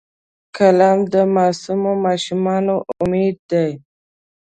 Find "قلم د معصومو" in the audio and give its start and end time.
0.57-1.91